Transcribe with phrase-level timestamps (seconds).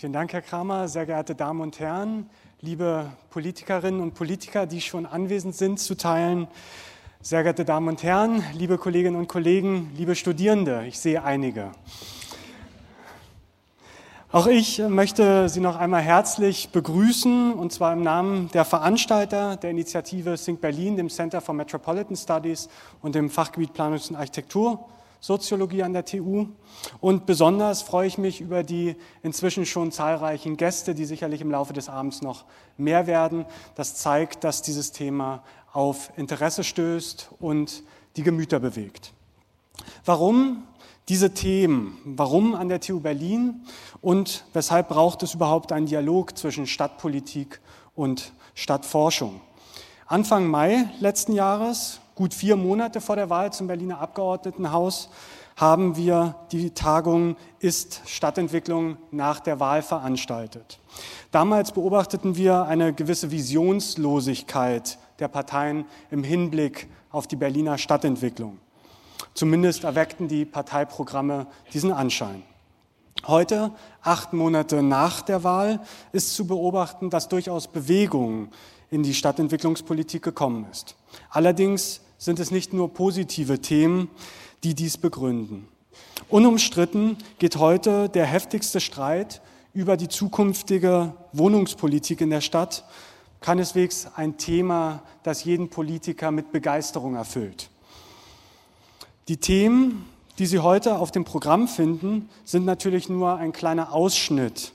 [0.00, 0.88] Vielen Dank, Herr Kramer.
[0.88, 2.30] Sehr geehrte Damen und Herren,
[2.62, 6.48] liebe Politikerinnen und Politiker, die schon anwesend sind, zu teilen.
[7.20, 11.72] Sehr geehrte Damen und Herren, liebe Kolleginnen und Kollegen, liebe Studierende, ich sehe einige.
[14.32, 19.68] Auch ich möchte Sie noch einmal herzlich begrüßen, und zwar im Namen der Veranstalter der
[19.68, 22.70] Initiative Think Berlin, dem Center for Metropolitan Studies
[23.02, 24.16] und dem Fachgebiet Planungs- und
[25.20, 26.46] Architektursoziologie an der TU.
[27.00, 31.72] Und besonders freue ich mich über die inzwischen schon zahlreichen Gäste, die sicherlich im Laufe
[31.72, 32.44] des Abends noch
[32.78, 33.44] mehr werden.
[33.74, 37.82] Das zeigt, dass dieses Thema auf Interesse stößt und
[38.16, 39.12] die Gemüter bewegt.
[40.04, 40.64] Warum
[41.08, 41.98] diese Themen.
[42.04, 43.62] Warum an der TU Berlin
[44.00, 47.60] und weshalb braucht es überhaupt einen Dialog zwischen Stadtpolitik
[47.96, 49.40] und Stadtforschung?
[50.06, 55.08] Anfang Mai letzten Jahres, gut vier Monate vor der Wahl zum Berliner Abgeordnetenhaus,
[55.56, 60.80] haben wir die Tagung Ist Stadtentwicklung nach der Wahl veranstaltet.
[61.30, 68.58] Damals beobachteten wir eine gewisse Visionslosigkeit der Parteien im Hinblick auf die Berliner Stadtentwicklung.
[69.32, 72.42] Zumindest erweckten die Parteiprogramme diesen Anschein.
[73.26, 73.70] Heute,
[74.02, 75.80] acht Monate nach der Wahl,
[76.12, 78.50] ist zu beobachten, dass durchaus Bewegung
[78.90, 80.96] in die Stadtentwicklungspolitik gekommen ist.
[81.30, 84.08] Allerdings sind es nicht nur positive Themen,
[84.62, 85.66] die dies begründen.
[86.28, 89.40] Unumstritten geht heute der heftigste Streit
[89.72, 92.84] über die zukünftige Wohnungspolitik in der Stadt
[93.40, 97.70] keineswegs ein Thema, das jeden Politiker mit Begeisterung erfüllt.
[99.28, 100.04] Die Themen,
[100.38, 104.72] die Sie heute auf dem Programm finden, sind natürlich nur ein kleiner Ausschnitt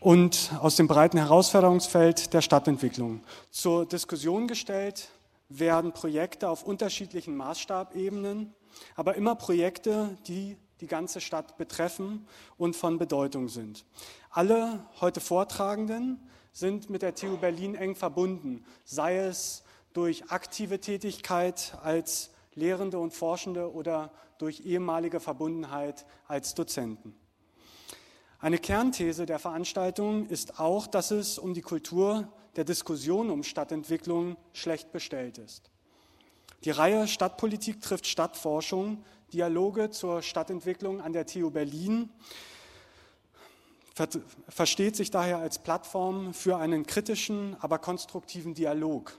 [0.00, 3.20] und aus dem breiten Herausforderungsfeld der Stadtentwicklung.
[3.50, 5.10] Zur Diskussion gestellt
[5.48, 8.54] werden Projekte auf unterschiedlichen Maßstabebenen,
[8.94, 12.26] aber immer Projekte, die die ganze Stadt betreffen
[12.58, 13.84] und von Bedeutung sind.
[14.30, 16.20] Alle heute Vortragenden
[16.52, 23.12] sind mit der TU Berlin eng verbunden, sei es durch aktive Tätigkeit als Lehrende und
[23.12, 27.14] Forschende oder durch ehemalige Verbundenheit als Dozenten.
[28.38, 34.36] Eine Kernthese der Veranstaltung ist auch, dass es um die Kultur der Diskussion um Stadtentwicklung
[34.52, 35.70] schlecht bestellt ist.
[36.64, 42.10] Die Reihe Stadtpolitik trifft Stadtforschung, Dialoge zur Stadtentwicklung an der TU Berlin
[44.48, 49.18] versteht sich daher als Plattform für einen kritischen, aber konstruktiven Dialog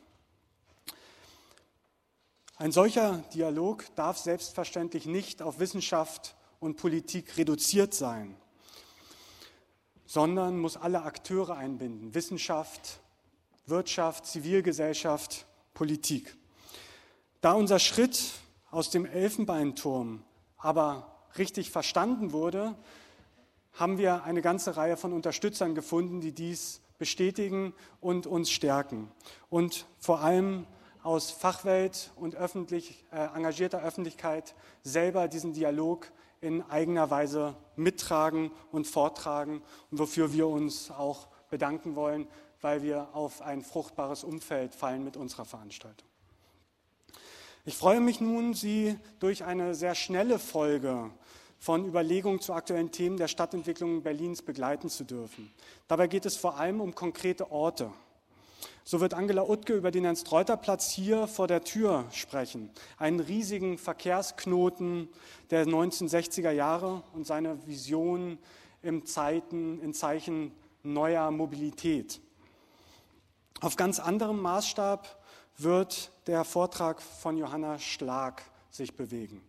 [2.59, 8.35] ein solcher Dialog darf selbstverständlich nicht auf Wissenschaft und Politik reduziert sein,
[10.07, 13.01] sondern muss alle Akteure einbinden, Wissenschaft,
[13.67, 16.35] Wirtschaft, Zivilgesellschaft, Politik.
[17.41, 18.31] Da unser Schritt
[18.71, 20.23] aus dem Elfenbeinturm
[20.57, 22.75] aber richtig verstanden wurde,
[23.73, 29.11] haben wir eine ganze Reihe von Unterstützern gefunden, die dies bestätigen und uns stärken.
[29.49, 30.65] Und vor allem
[31.07, 34.53] aus Fachwelt und öffentlich, äh, engagierter Öffentlichkeit
[34.83, 41.95] selber diesen Dialog in eigener Weise mittragen und vortragen und wofür wir uns auch bedanken
[41.95, 42.27] wollen,
[42.59, 46.05] weil wir auf ein fruchtbares Umfeld fallen mit unserer Veranstaltung.
[47.63, 51.09] Ich freue mich nun, Sie durch eine sehr schnelle Folge
[51.57, 55.53] von Überlegungen zu aktuellen Themen der Stadtentwicklung Berlins begleiten zu dürfen.
[55.87, 57.91] Dabei geht es vor allem um konkrete Orte.
[58.89, 62.69] So wird Angela Utke über den Ernst-Reuter-Platz hier vor der Tür sprechen.
[62.97, 65.09] Einen riesigen Verkehrsknoten
[65.49, 68.37] der 1960er Jahre und seine Vision
[68.81, 70.53] im Zeiten, in Zeichen
[70.83, 72.21] neuer Mobilität.
[73.59, 75.21] Auf ganz anderem Maßstab
[75.57, 79.41] wird der Vortrag von Johanna Schlag sich bewegen.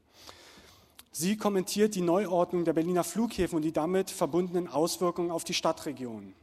[1.12, 6.34] Sie kommentiert die Neuordnung der Berliner Flughäfen und die damit verbundenen Auswirkungen auf die Stadtregion.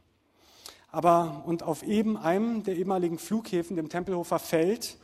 [0.90, 4.96] Aber und auf eben einem der ehemaligen Flughäfen, dem Tempelhofer Feld,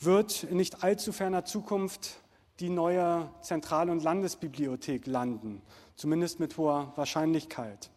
[0.00, 2.16] wird in nicht allzu ferner Zukunft
[2.58, 5.62] die neue Zentral- und Landesbibliothek landen,
[5.96, 7.90] zumindest mit hoher Wahrscheinlichkeit.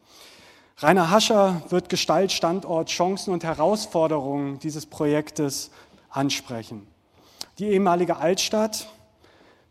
[0.78, 5.70] Rainer Hascher wird Gestalt, Standort, Chancen und Herausforderungen dieses Projektes
[6.10, 6.88] ansprechen.
[7.60, 8.88] Die ehemalige Altstadt,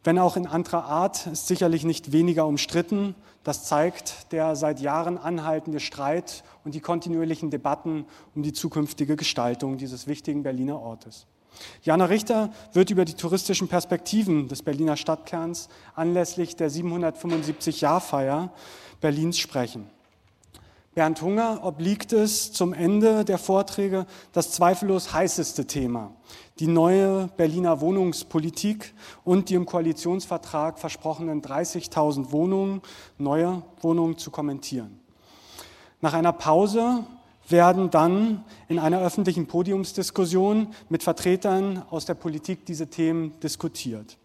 [0.04, 3.14] wenn auch in anderer Art, ist sicherlich nicht weniger umstritten.
[3.44, 9.78] Das zeigt der seit Jahren anhaltende Streit und die kontinuierlichen Debatten um die zukünftige Gestaltung
[9.78, 11.26] dieses wichtigen Berliner Ortes.
[11.82, 18.50] Jana Richter wird über die touristischen Perspektiven des Berliner Stadtkerns anlässlich der 775-Jahrfeier
[19.00, 19.88] Berlins sprechen.
[20.94, 26.12] Bernd Hunger obliegt es zum Ende der Vorträge das zweifellos heißeste Thema,
[26.58, 28.92] die neue Berliner Wohnungspolitik
[29.24, 32.82] und die im Koalitionsvertrag versprochenen 30.000 Wohnungen,
[33.16, 35.00] neue Wohnungen zu kommentieren.
[36.02, 37.04] Nach einer Pause
[37.48, 44.18] werden dann in einer öffentlichen Podiumsdiskussion mit Vertretern aus der Politik diese Themen diskutiert.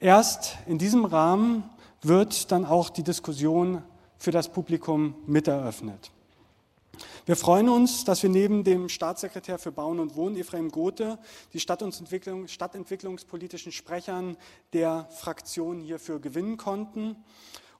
[0.00, 1.64] Erst in diesem Rahmen
[2.02, 3.82] wird dann auch die Diskussion
[4.18, 6.10] für das Publikum miteröffnet.
[7.26, 11.18] Wir freuen uns, dass wir neben dem Staatssekretär für Bauen und Wohnen, Ephraim Gothe,
[11.52, 14.36] die Stadtentwicklung, stadtentwicklungspolitischen Sprechern
[14.72, 17.16] der Fraktion hierfür gewinnen konnten.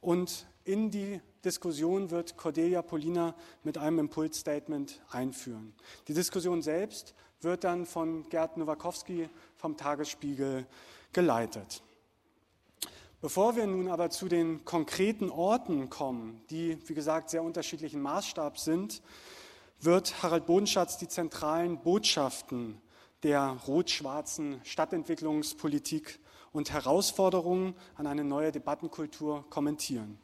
[0.00, 3.34] Und in die Diskussion wird Cordelia Polina
[3.64, 5.72] mit einem Impulsstatement einführen.
[6.06, 10.66] Die Diskussion selbst wird dann von Gerd Nowakowski vom Tagesspiegel
[11.12, 11.82] geleitet.
[13.20, 18.56] Bevor wir nun aber zu den konkreten Orten kommen, die, wie gesagt, sehr unterschiedlichen Maßstab
[18.60, 19.02] sind,
[19.80, 22.80] wird Harald Bodenschatz die zentralen Botschaften
[23.24, 26.20] der rot-schwarzen Stadtentwicklungspolitik
[26.52, 30.16] und Herausforderungen an eine neue Debattenkultur kommentieren.